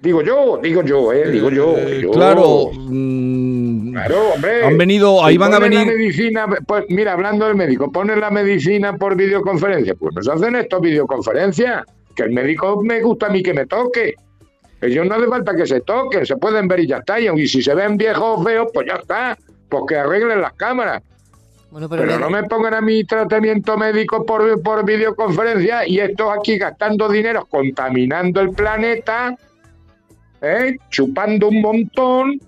Digo 0.00 0.22
yo, 0.22 0.58
digo 0.62 0.82
yo, 0.82 1.12
eh, 1.12 1.30
digo 1.30 1.50
yo. 1.50 1.76
Eh, 1.76 2.00
yo. 2.02 2.10
Claro. 2.12 2.70
Claro, 3.94 4.30
hombre. 4.34 4.64
Han 4.64 4.76
venido, 4.76 5.24
ahí 5.24 5.38
van 5.38 5.54
a 5.54 5.60
venir. 5.60 5.86
La 5.86 5.86
medicina, 5.86 6.46
pues 6.66 6.84
mira, 6.88 7.12
hablando 7.12 7.46
del 7.46 7.54
médico, 7.54 7.92
ponen 7.92 8.20
la 8.20 8.28
medicina 8.28 8.96
por 8.96 9.16
videoconferencia. 9.16 9.94
Pues 9.94 10.12
nos 10.16 10.28
hacen 10.28 10.56
esto 10.56 10.80
videoconferencia. 10.80 11.84
Que 12.16 12.24
el 12.24 12.32
médico 12.32 12.82
me 12.82 13.00
gusta 13.00 13.26
a 13.26 13.30
mí 13.30 13.40
que 13.40 13.54
me 13.54 13.66
toque. 13.66 14.14
Ellos 14.80 15.06
no 15.06 15.14
hace 15.14 15.28
falta 15.28 15.54
que 15.54 15.64
se 15.64 15.80
toquen, 15.80 16.26
se 16.26 16.36
pueden 16.36 16.66
ver 16.66 16.80
y 16.80 16.88
ya 16.88 16.98
está. 16.98 17.20
Y 17.20 17.46
si 17.46 17.62
se 17.62 17.72
ven 17.72 17.96
viejos 17.96 18.42
feos, 18.44 18.66
pues 18.74 18.88
ya 18.88 18.94
está. 18.94 19.38
Pues 19.68 19.84
que 19.88 19.96
arreglen 19.96 20.40
las 20.40 20.54
cámaras. 20.54 21.00
Bueno, 21.70 21.88
pero, 21.88 22.18
no 22.18 22.30
me 22.30 22.42
pongan 22.44 22.74
a 22.74 22.80
mi 22.80 23.04
tratamiento 23.04 23.76
médico 23.76 24.26
por, 24.26 24.60
por 24.60 24.84
videoconferencia 24.84 25.86
y 25.86 26.00
estos 26.00 26.36
aquí 26.36 26.58
gastando 26.58 27.08
dinero, 27.08 27.46
contaminando 27.46 28.40
el 28.40 28.50
planeta, 28.50 29.36
¿eh? 30.42 30.76
chupando 30.90 31.48
un 31.48 31.60
montón. 31.60 32.40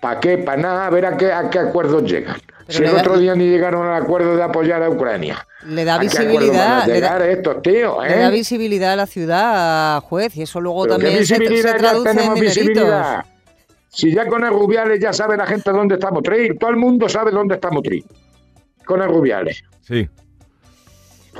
¿Para 0.00 0.18
qué? 0.20 0.38
Para 0.38 0.60
nada, 0.62 0.86
a 0.86 0.90
ver 0.90 1.06
a 1.06 1.16
qué, 1.16 1.32
a 1.32 1.50
qué 1.50 1.58
acuerdos 1.58 2.04
llegan. 2.04 2.36
Pero 2.66 2.78
si 2.78 2.84
el 2.84 2.92
da- 2.92 3.00
otro 3.00 3.18
día 3.18 3.34
ni 3.34 3.44
llegaron 3.48 3.86
al 3.86 4.02
acuerdo 4.02 4.36
de 4.36 4.42
apoyar 4.42 4.82
a 4.82 4.88
Ucrania. 4.88 5.46
le 5.66 5.84
da 5.84 5.96
¿A 5.96 6.00
qué 6.00 6.06
acuerdos 6.06 6.24
van 6.24 6.32
visibilidad. 6.32 6.86
Le 6.86 7.00
da, 7.00 7.26
estos 7.28 7.62
tíos, 7.62 8.04
le 8.06 8.16
da 8.16 8.28
eh? 8.28 8.30
visibilidad 8.30 8.92
a 8.92 8.96
la 8.96 9.06
ciudad, 9.06 10.00
juez, 10.02 10.36
y 10.36 10.42
eso 10.42 10.60
luego 10.60 10.84
Pero 10.84 10.96
¿qué 10.96 11.02
también 11.04 11.26
se, 11.26 11.34
se 11.34 11.38
visibilidad? 11.40 11.72
Ya 11.72 11.78
traduce 11.78 12.10
en 12.24 12.34
visibilidad. 12.34 13.24
Si 13.88 14.14
ya 14.14 14.26
con 14.26 14.44
el 14.44 14.50
Rubiales 14.50 15.00
ya 15.00 15.12
sabe 15.12 15.36
la 15.36 15.46
gente 15.46 15.70
dónde 15.72 15.96
está 15.96 16.10
Motril, 16.12 16.56
todo 16.58 16.70
el 16.70 16.76
mundo 16.76 17.08
sabe 17.08 17.32
dónde 17.32 17.56
está 17.56 17.70
Motril. 17.70 18.04
Con 18.86 19.02
el 19.02 19.08
Rubiales. 19.08 19.62
Sí. 19.82 20.08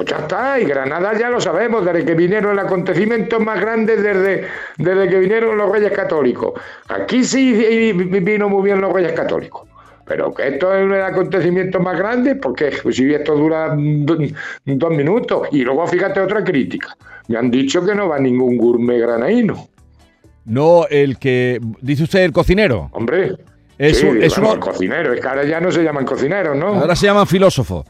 Pues 0.01 0.09
ya 0.13 0.17
está, 0.17 0.59
y 0.59 0.65
Granada 0.65 1.13
ya 1.13 1.29
lo 1.29 1.39
sabemos, 1.43 1.85
desde 1.85 2.07
que 2.07 2.15
vinieron 2.15 2.53
el 2.53 2.59
acontecimiento 2.61 3.39
más 3.39 3.61
grande 3.61 3.99
desde, 3.99 4.47
desde 4.79 5.09
que 5.11 5.19
vinieron 5.19 5.59
los 5.59 5.71
Reyes 5.71 5.93
Católicos. 5.93 6.55
Aquí 6.89 7.23
sí 7.23 7.93
vino 7.93 8.49
muy 8.49 8.63
bien 8.65 8.81
los 8.81 8.95
Reyes 8.95 9.13
Católicos. 9.13 9.69
Pero 10.07 10.33
que 10.33 10.49
esto 10.49 10.75
es 10.75 10.85
el 10.91 11.03
acontecimiento 11.03 11.81
más 11.81 11.99
grande, 11.99 12.35
porque 12.37 12.73
pues, 12.83 12.97
si 12.97 13.13
esto 13.13 13.35
dura 13.37 13.75
do- 13.77 14.17
dos 14.65 14.91
minutos. 14.91 15.49
Y 15.53 15.65
luego 15.65 15.87
fíjate 15.87 16.19
otra 16.21 16.43
crítica. 16.43 16.97
Me 17.29 17.37
han 17.37 17.51
dicho 17.51 17.85
que 17.85 17.95
no 17.95 18.09
va 18.09 18.19
ningún 18.19 18.57
gourmet 18.57 18.99
granaíno. 19.03 19.69
No, 20.47 20.87
el 20.89 21.19
que. 21.19 21.61
Dice 21.83 22.05
usted 22.05 22.21
el 22.21 22.33
cocinero. 22.33 22.89
Hombre. 22.93 23.35
Es 23.77 23.99
sí, 23.99 24.07
un- 24.07 24.23
es 24.23 24.39
uno- 24.39 24.59
cocinero. 24.59 25.13
Es 25.13 25.21
que 25.21 25.29
ahora 25.29 25.45
ya 25.45 25.61
no 25.61 25.71
se 25.71 25.83
llaman 25.83 26.07
cocineros, 26.07 26.57
¿no? 26.57 26.69
Ahora 26.69 26.97
se 26.97 27.05
llaman 27.05 27.27
filósofos. 27.27 27.85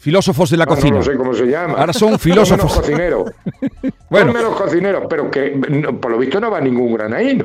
Filósofos 0.00 0.50
de 0.50 0.56
la 0.56 0.64
No, 0.64 0.74
cocina. 0.74 0.96
No, 0.96 1.02
sé 1.02 1.14
cómo 1.16 1.34
se 1.34 1.44
llama. 1.46 1.74
Ahora 1.78 1.92
son 1.92 2.08
Son 2.10 2.18
filósofos. 2.18 2.64
menos 2.64 2.78
cocineros. 2.80 3.30
Bueno. 4.10 4.32
Son 4.32 4.42
menos 4.42 4.56
cocineros, 4.60 5.04
pero 5.08 5.30
que 5.30 5.50
no, 5.70 6.00
por 6.00 6.10
lo 6.10 6.18
visto 6.18 6.40
no 6.40 6.50
va 6.50 6.60
ningún 6.60 6.92
granaíno. 6.94 7.44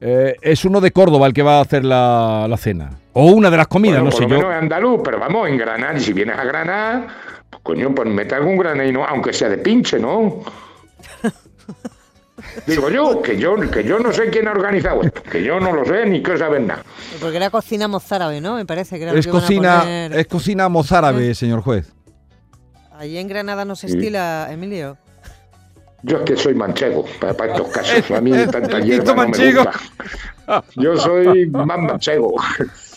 Eh, 0.00 0.34
es 0.42 0.64
uno 0.64 0.80
de 0.80 0.90
Córdoba 0.90 1.26
el 1.26 1.32
que 1.32 1.42
va 1.42 1.58
a 1.58 1.60
hacer 1.60 1.84
la, 1.84 2.46
la 2.48 2.56
cena. 2.56 2.90
O 3.12 3.26
una 3.26 3.50
de 3.50 3.56
las 3.56 3.66
comidas, 3.68 4.00
Bueno, 4.00 4.04
no 4.06 4.10
por 4.10 4.18
sé 4.18 4.22
lo 4.24 4.28
yo. 4.30 4.36
menos 4.38 4.52
es 4.56 4.62
andaluz, 4.62 5.00
pero 5.04 5.18
vamos, 5.18 5.48
en 5.48 5.56
Granada, 5.56 5.94
y 5.96 6.00
si 6.00 6.12
vienes 6.12 6.36
a 6.38 6.44
Granada, 6.44 7.06
pues 7.48 7.62
coño, 7.62 7.94
pues 7.94 8.08
mete 8.08 8.34
algún 8.34 8.58
granaíno, 8.58 9.04
aunque 9.06 9.32
sea 9.32 9.48
de 9.48 9.58
pinche, 9.58 9.98
¿no? 9.98 10.40
Digo 12.66 12.88
yo, 12.90 13.20
que 13.22 13.36
yo, 13.38 13.56
que 13.70 13.84
yo 13.84 13.98
no 13.98 14.12
sé 14.12 14.30
quién 14.30 14.48
ha 14.48 14.52
organizado 14.52 15.02
esto, 15.02 15.22
que 15.22 15.42
yo 15.42 15.60
no 15.60 15.72
lo 15.72 15.84
sé 15.84 16.06
ni 16.06 16.22
que 16.22 16.36
saben 16.38 16.66
nada. 16.66 16.82
Porque 17.20 17.36
era 17.36 17.50
cocina 17.50 17.88
mozárabe, 17.88 18.40
¿no? 18.40 18.54
Me 18.56 18.64
parece 18.64 18.96
que 18.96 19.02
era 19.04 19.12
lo 19.12 19.18
Es 19.18 19.26
que 19.26 19.30
iban 19.30 19.42
a 19.42 19.46
cocina, 19.46 19.78
poner. 19.80 20.12
es 20.16 20.26
cocina 20.26 20.68
mozárabe, 20.68 21.34
señor 21.34 21.60
juez. 21.62 21.92
Allí 22.98 23.18
en 23.18 23.28
Granada 23.28 23.64
no 23.64 23.76
se 23.76 23.88
Sí. 23.88 23.96
estila, 23.96 24.48
Emilio. 24.50 24.96
Yo 26.02 26.18
es 26.18 26.22
que 26.24 26.36
soy 26.36 26.54
manchego 26.54 27.04
para, 27.20 27.34
para 27.34 27.52
estos 27.56 27.68
casos, 27.68 28.10
a 28.10 28.20
mí 28.20 28.30
tanta 28.50 28.78
hierba 28.80 29.04
no 29.04 29.14
me 29.14 29.22
manchego. 29.24 29.64
gusta. 29.64 30.64
Yo 30.76 30.96
soy 30.96 31.46
más 31.46 31.66
manchego. 31.78 32.34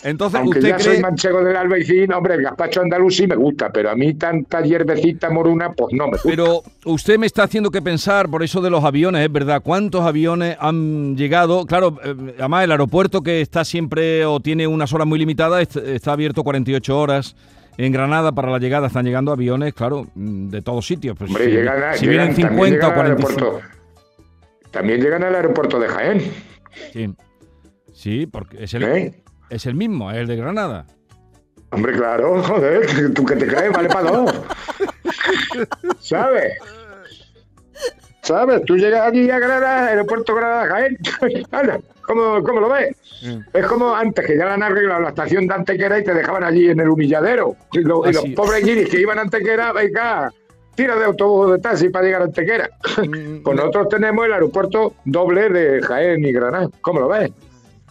Entonces, 0.02 0.40
Aunque 0.40 0.58
¿usted 0.60 0.68
ya 0.70 0.76
cree, 0.76 0.94
soy 0.94 1.00
manchego 1.02 1.44
del 1.44 1.56
albaicín, 1.56 2.12
hombre, 2.12 2.34
el 2.34 2.42
gazpacho 2.42 2.80
andaluz 2.80 3.16
sí 3.16 3.26
me 3.26 3.36
gusta, 3.36 3.70
pero 3.70 3.90
a 3.90 3.94
mí 3.94 4.14
tanta 4.14 4.62
hierbecita 4.62 5.28
moruna, 5.28 5.72
pues 5.72 5.92
no 5.94 6.06
me 6.06 6.12
gusta. 6.12 6.28
Pero 6.28 6.62
usted 6.86 7.18
me 7.18 7.26
está 7.26 7.42
haciendo 7.42 7.70
que 7.70 7.82
pensar 7.82 8.28
por 8.30 8.42
eso 8.42 8.62
de 8.62 8.70
los 8.70 8.82
aviones, 8.82 9.24
es 9.26 9.30
verdad. 9.32 9.60
¿Cuántos 9.62 10.00
aviones 10.02 10.56
han 10.58 11.16
llegado? 11.16 11.66
Claro, 11.66 11.98
eh, 12.02 12.34
además 12.38 12.64
el 12.64 12.70
aeropuerto 12.72 13.20
que 13.22 13.42
está 13.42 13.64
siempre 13.64 14.24
o 14.24 14.40
tiene 14.40 14.66
unas 14.66 14.90
horas 14.94 15.06
muy 15.06 15.18
limitadas 15.18 15.62
est- 15.62 15.76
está 15.76 16.12
abierto 16.12 16.42
48 16.44 16.98
horas. 16.98 17.36
En 17.76 17.92
Granada 17.92 18.32
para 18.32 18.50
la 18.50 18.58
llegada 18.58 18.86
están 18.88 19.04
llegando 19.06 19.32
aviones, 19.32 19.72
claro, 19.74 20.06
mm, 20.14 20.48
de 20.48 20.62
todos 20.62 20.86
sitios. 20.86 21.16
Pues 21.18 21.30
Hombre, 21.30 21.44
si, 21.44 21.50
llegan, 21.50 21.82
a- 21.82 21.92
si 21.94 22.06
llegan- 22.06 22.34
vienen 22.34 22.42
también 22.42 22.50
50 22.50 22.86
o 22.86 22.90
llegan 22.90 22.90
al 22.90 22.94
45. 23.16 23.44
aeropuerto. 23.46 23.80
También 24.70 25.00
llegan 25.02 25.24
al 25.24 25.34
aeropuerto 25.34 25.78
de 25.80 25.88
Jaén, 25.88 26.22
Sí. 26.92 27.14
Sí, 27.92 28.26
porque 28.26 28.64
es 28.64 28.72
el, 28.74 28.82
¿eh? 28.84 29.22
Es 29.50 29.66
el 29.66 29.74
mismo, 29.74 30.10
es 30.10 30.18
el 30.18 30.26
de 30.26 30.36
Granada. 30.36 30.86
Hombre, 31.72 31.92
claro, 31.92 32.42
joder, 32.42 33.12
tú 33.14 33.24
que 33.24 33.36
te 33.36 33.46
crees, 33.46 33.72
vale 33.72 33.88
para 33.88 34.10
dos. 34.10 34.40
¿Sabes? 36.00 36.54
¿Sabes? 38.22 38.62
Tú 38.64 38.76
llegas 38.76 39.08
aquí 39.08 39.30
a 39.30 39.38
Granada, 39.38 39.86
aeropuerto 39.86 40.34
Granada, 40.34 40.66
Jaén. 40.66 40.98
¿cómo, 42.02 42.42
¿Cómo 42.42 42.60
lo 42.60 42.68
ves? 42.68 42.96
Es 43.52 43.66
como 43.66 43.94
antes, 43.94 44.26
que 44.26 44.36
ya 44.36 44.46
la 44.46 44.54
han 44.54 44.62
arreglado 44.62 45.00
la 45.00 45.08
estación 45.10 45.46
de 45.46 45.54
Antequera 45.54 45.98
y 45.98 46.04
te 46.04 46.12
dejaban 46.14 46.44
allí 46.44 46.68
en 46.68 46.80
el 46.80 46.88
humilladero. 46.88 47.56
Y, 47.72 47.80
lo- 47.80 48.08
y 48.08 48.12
los 48.12 48.24
pobres 48.36 48.64
guiris 48.64 48.88
que 48.88 49.00
iban 49.00 49.18
a 49.18 49.22
Antequera, 49.22 49.72
venga, 49.72 50.32
tira 50.74 50.96
de 50.96 51.04
autobús 51.04 51.46
o 51.46 51.52
de 51.52 51.58
taxi 51.60 51.88
para 51.88 52.04
llegar 52.06 52.22
a 52.22 52.24
Antequera. 52.26 52.68
Mm, 52.98 53.42
Pues 53.42 53.56
nosotros 53.56 53.88
tenemos 53.88 54.26
el 54.26 54.32
aeropuerto 54.32 54.94
doble 55.04 55.48
de 55.48 55.80
Jaén 55.82 56.24
y 56.24 56.32
Granada. 56.32 56.68
¿Cómo 56.82 57.00
lo 57.00 57.08
ves? 57.08 57.30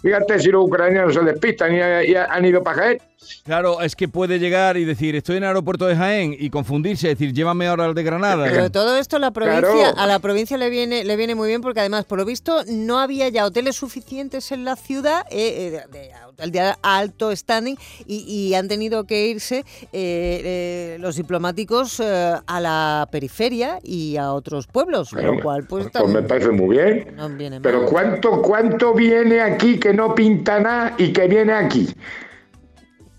Fíjate 0.01 0.39
si 0.39 0.49
los 0.49 0.65
ucranianos 0.65 1.13
se 1.13 1.21
despistan 1.21 1.73
y, 1.73 1.77
y 2.11 2.15
han 2.15 2.45
ido 2.45 2.63
para 2.63 2.77
Jaén. 2.77 3.08
Claro, 3.43 3.81
es 3.81 3.95
que 3.95 4.07
puede 4.07 4.39
llegar 4.39 4.77
y 4.77 4.85
decir, 4.85 5.15
estoy 5.15 5.37
en 5.37 5.43
el 5.43 5.49
aeropuerto 5.49 5.85
de 5.85 5.95
Jaén 5.95 6.35
y 6.37 6.49
confundirse, 6.49 7.09
decir, 7.09 7.33
llévame 7.33 7.67
ahora 7.67 7.85
al 7.85 7.93
de 7.93 8.03
Granada. 8.03 8.45
Pero 8.49 8.69
todo 8.71 8.95
esto 8.97 9.17
a 9.17 9.19
la 9.19 9.31
provincia, 9.31 9.61
Claro. 9.69 9.97
a 9.97 10.07
la 10.07 10.19
provincia 10.19 10.57
le 10.57 10.69
viene, 10.69 11.03
le 11.03 11.15
viene 11.17 11.35
muy 11.35 11.47
bien 11.49 11.61
porque 11.61 11.79
además, 11.81 12.05
por 12.05 12.17
lo 12.19 12.25
visto, 12.25 12.63
no 12.67 12.99
había 12.99 13.27
ya 13.29 13.45
hoteles 13.45 13.75
suficientes 13.75 14.51
en 14.51 14.63
la 14.65 14.75
ciudad 14.75 15.25
eh, 15.31 15.81
eh, 15.91 16.11
de, 16.41 16.51
de- 16.51 16.73
alto 16.81 17.35
standing 17.35 17.75
y, 18.07 18.19
y 18.27 18.53
han 18.55 18.67
tenido 18.67 19.03
que 19.05 19.27
irse 19.27 19.59
eh, 19.59 19.65
eh, 19.91 20.97
los 20.99 21.15
diplomáticos 21.17 21.99
eh, 21.99 22.33
a 22.45 22.59
la 22.61 23.07
periferia 23.11 23.79
y 23.83 24.15
a 24.17 24.31
otros 24.31 24.67
pueblos, 24.67 25.11
Bueno, 25.11 25.33
lo 25.33 25.41
cual 25.41 25.65
pues, 25.67 25.87
pues 25.91 25.93
me 26.07 26.21
también 26.21 26.27
parece 26.27 26.51
muy 26.51 26.77
bien. 26.77 27.15
no 27.15 27.29
viene 27.29 27.59
Pero 27.61 27.81
mal. 27.81 27.89
¿cuánto, 27.89 28.41
¿cuánto 28.41 28.93
viene 28.93 29.41
aquí 29.41 29.77
que 29.79 29.93
no 29.93 30.15
pinta 30.15 30.59
nada 30.59 30.95
y 30.97 31.11
que 31.11 31.27
viene 31.27 31.53
aquí? 31.53 31.87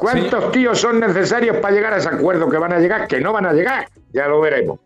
¿Cuántos 0.01 0.51
tíos 0.51 0.81
son 0.81 0.99
necesarios 0.99 1.59
para 1.59 1.75
llegar 1.75 1.93
a 1.93 1.99
ese 1.99 2.09
acuerdo 2.09 2.49
que 2.49 2.57
van 2.57 2.73
a 2.73 2.79
llegar? 2.79 3.07
Que 3.07 3.21
no 3.21 3.33
van 3.35 3.45
a 3.45 3.53
llegar, 3.53 3.87
ya 4.13 4.27
lo 4.27 4.41
veremos. 4.41 4.81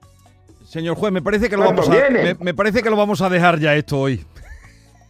Señor 0.64 0.96
juez, 0.96 1.12
me 1.12 1.22
parece 1.22 1.48
que 1.48 1.56
lo 1.56 1.62
¿Cuántos 1.62 1.88
vamos 1.88 2.04
a, 2.04 2.10
me, 2.10 2.34
me 2.34 2.52
parece 2.52 2.82
que 2.82 2.90
lo 2.90 2.96
vamos 2.96 3.22
a 3.22 3.28
dejar 3.30 3.60
ya 3.60 3.76
esto 3.76 4.00
hoy. 4.00 4.24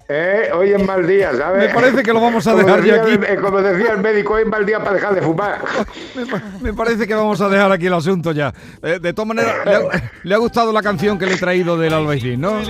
Eh, 0.07 0.51
hoy 0.55 0.71
es 0.71 0.87
mal 0.87 1.07
día, 1.07 1.33
¿sabes? 1.35 1.67
Me 1.69 1.75
parece 1.75 2.03
que 2.03 2.13
lo 2.13 2.21
vamos 2.21 2.47
a 2.47 2.53
Como 2.53 2.63
dejar 2.63 2.85
ya 2.85 2.97
aquí. 2.97 3.13
el- 3.27 3.41
como 3.41 3.63
decía 3.63 3.93
el 3.95 4.01
médico, 4.03 4.35
hoy 4.35 4.43
es 4.43 4.49
mal 4.49 4.67
día 4.67 4.79
para 4.81 4.93
dejar 4.97 5.15
de 5.15 5.23
fumar. 5.23 5.61
Me, 6.15 6.25
me 6.61 6.73
parece 6.75 7.07
que 7.07 7.15
vamos 7.15 7.41
a 7.41 7.49
dejar 7.49 7.73
aquí 7.73 7.87
el 7.87 7.95
asunto 7.95 8.33
ya. 8.33 8.53
Eh, 8.83 8.99
de 9.01 9.13
todas 9.15 9.29
maneras, 9.29 9.55
le 9.65 9.75
ha, 9.75 9.81
le 10.23 10.35
ha 10.35 10.39
gustado 10.39 10.73
la 10.73 10.83
canción 10.83 11.19
que 11.19 11.25
le 11.27 11.35
he 11.35 11.39
traído 11.39 11.79
del 11.79 11.95
Albaicín, 11.95 12.39
¿no? 12.41 12.63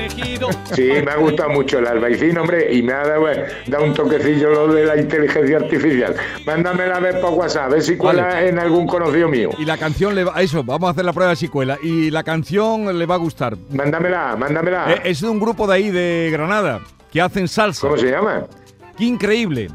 Sí, 0.72 0.90
me 1.04 1.10
ha 1.10 1.16
gustado 1.16 1.50
mucho 1.50 1.78
el 1.80 1.86
albaicín, 1.88 2.38
hombre, 2.38 2.72
y 2.72 2.82
me 2.82 2.92
ha 2.92 3.04
dado, 3.04 3.28
eh, 3.30 3.46
dado 3.66 3.84
un 3.84 3.94
toquecillo 3.94 4.50
lo 4.50 4.72
de 4.72 4.86
la 4.86 4.96
inteligencia 4.96 5.56
artificial. 5.56 6.14
Mándamela 6.46 6.96
a 6.96 7.00
ver 7.00 7.20
por 7.20 7.30
WhatsApp, 7.32 7.64
a 7.64 7.68
ver 7.68 7.82
si 7.82 7.96
cuela 7.96 8.26
Vale. 8.26 8.48
en 8.48 8.58
algún 8.60 8.86
conocido 8.86 9.28
mío. 9.28 9.50
Y 9.58 9.64
la 9.64 9.76
canción 9.76 10.14
le 10.14 10.22
va... 10.24 10.40
Eso, 10.40 10.62
vamos 10.62 10.86
a 10.88 10.90
hacer 10.92 11.04
la 11.04 11.12
prueba 11.12 11.30
de 11.30 11.36
secuela. 11.36 11.78
Y 11.82 12.10
la 12.10 12.22
canción 12.22 12.96
le 12.96 13.06
va 13.06 13.16
a 13.16 13.18
gustar. 13.18 13.56
Mándamela, 13.70 14.36
mándamela. 14.36 14.92
Eh, 14.94 15.00
es 15.04 15.20
de 15.20 15.28
un 15.28 15.40
grupo 15.40 15.66
de 15.66 15.74
ahí 15.74 15.90
de 15.90 16.28
Granada 16.32 16.80
que 17.14 17.20
hacen 17.20 17.46
salsa. 17.46 17.82
¿Cómo 17.82 17.96
se 17.96 18.10
llama? 18.10 18.44
Qué 18.98 19.04
increíble. 19.04 19.68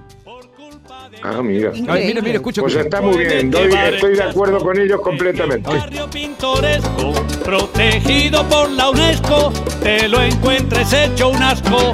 Ah, 1.23 1.41
mira. 1.41 1.69
A 1.87 1.93
ver, 1.93 2.05
mire, 2.05 2.21
mire, 2.21 2.35
escucha. 2.35 2.61
Pues 2.61 2.75
está 2.75 3.01
muy 3.01 3.17
bien, 3.17 3.49
doy- 3.49 3.71
estoy 3.93 4.15
de 4.15 4.23
acuerdo 4.23 4.59
con 4.59 4.77
ellos 4.79 4.99
completamente. 5.01 5.69
Barrio 5.69 6.09
pintoresco, 6.09 7.13
protegido 7.43 8.45
por 8.47 8.69
la 8.71 8.89
UNESCO, 8.89 9.51
te 9.81 10.07
lo 10.09 10.21
encuentres 10.21 10.91
hecho 10.93 11.29
un 11.29 11.41
asco. 11.41 11.93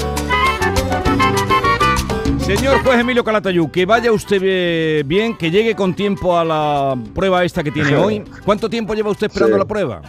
Señor 2.40 2.84
juez 2.84 3.00
Emilio 3.00 3.24
Calatayú, 3.24 3.72
que 3.72 3.86
vaya 3.86 4.12
usted 4.12 4.40
eh, 4.44 5.04
bien, 5.06 5.36
que 5.38 5.50
llegue 5.50 5.75
con 5.75 5.96
tiempo 5.96 6.38
a 6.38 6.44
la 6.46 6.96
prueba 7.14 7.44
esta 7.44 7.64
que 7.64 7.72
tiene 7.72 7.96
hoy. 7.96 8.24
¿Cuánto 8.44 8.70
tiempo 8.70 8.94
lleva 8.94 9.10
usted 9.12 9.28
esperando 9.28 9.56
Sí. 9.56 9.60
la 9.60 9.66
prueba? 9.66 10.02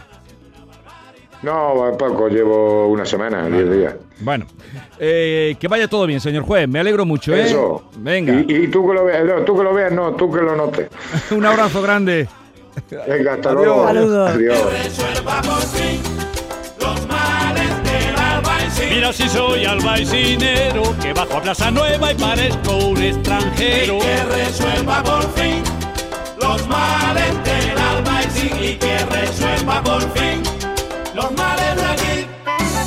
No, 1.43 1.95
poco, 1.99 2.29
llevo 2.29 2.89
una 2.89 3.05
semana, 3.05 3.47
diez 3.49 3.71
días. 3.71 3.95
Bueno, 4.21 4.47
eh, 4.99 5.55
que 5.61 5.69
vaya 5.69 5.87
todo 5.87 6.07
bien, 6.07 6.21
señor 6.21 6.45
juez. 6.45 6.67
Me 6.69 6.81
alegro 6.81 7.05
mucho, 7.05 7.35
¿eh? 7.35 7.43
Eso. 7.47 7.85
Venga, 7.99 8.33
Y, 8.49 8.65
y 8.65 8.69
tú 8.69 8.87
que 8.89 8.95
lo 8.95 9.05
veas, 9.05 9.25
no, 9.25 9.43
tú 9.45 9.57
que 9.57 9.63
lo 9.63 9.75
veas, 9.75 9.93
no, 9.93 10.13
tú 10.15 10.33
que 10.33 10.41
lo 10.41 10.57
notes. 10.57 10.89
un 11.31 11.45
abrazo 11.45 11.83
grande. 11.83 12.27
Venga, 13.07 13.35
hasta 13.35 13.51
Adiós. 13.51 13.65
luego. 13.65 13.87
Saludos. 13.87 14.31
Adiós. 14.31 14.59
Resuelva 14.85 15.43
por 15.43 15.63
fin 15.63 16.01
los 16.81 17.07
males 17.07 17.83
del 17.85 18.17
albaicín. 18.19 18.89
Mira 18.91 19.13
si 19.13 19.29
soy 19.29 19.65
albaicinero, 19.65 20.83
que 21.01 21.13
bajo 21.13 21.37
a 21.37 21.43
Plaza 21.43 21.71
Nueva 21.71 22.13
y 22.13 22.15
parezco 22.15 22.77
un 22.89 23.03
extranjero. 23.03 23.99
que 23.99 24.25
resuelva 24.25 25.03
por 25.03 25.23
fin 25.35 25.63
los 26.41 26.67
males 26.69 27.45
del 27.45 27.79
albaicín 27.79 28.53
y 28.63 28.75
que 28.77 28.99
resuelva 29.07 29.83
por 29.83 30.01
fin 30.13 30.43